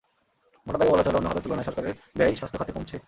[0.67, 2.97] মোটা দাগে বলা চলে, অন্য খাতের তুলনায় সরকারের ব্যয় স্বাস্থ্য খাতে কমছে।